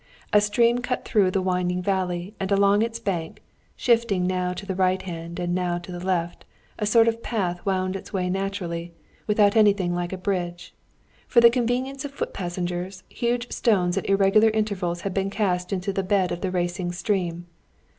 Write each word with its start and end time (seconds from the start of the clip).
A 0.33 0.41
stream 0.41 0.79
cut 0.79 1.05
through 1.05 1.29
the 1.29 1.43
winding 1.43 1.79
valley 1.83 2.33
and 2.39 2.51
along 2.51 2.81
its 2.81 2.99
bank, 2.99 3.43
shifting 3.75 4.25
now 4.25 4.51
to 4.51 4.65
the 4.65 4.73
right 4.73 4.99
hand 4.99 5.39
and 5.39 5.53
now 5.53 5.77
to 5.77 5.91
the 5.91 6.03
left, 6.03 6.43
a 6.79 6.87
sort 6.87 7.07
of 7.07 7.21
path 7.21 7.63
wound 7.67 7.95
its 7.95 8.11
way 8.11 8.27
naturally, 8.27 8.93
without 9.27 9.55
anything 9.55 9.93
like 9.93 10.11
a 10.11 10.17
bridge; 10.17 10.73
for 11.27 11.39
the 11.39 11.51
convenience 11.51 12.03
of 12.03 12.09
foot 12.13 12.33
passengers, 12.33 13.03
huge 13.09 13.51
stones 13.51 13.95
at 13.95 14.09
irregular 14.09 14.49
intervals 14.49 15.01
had 15.01 15.13
been 15.13 15.29
cast 15.29 15.71
into 15.71 15.93
the 15.93 16.01
bed 16.01 16.31
of 16.31 16.41
the 16.41 16.49
racing 16.49 16.91
stream. 16.91 17.45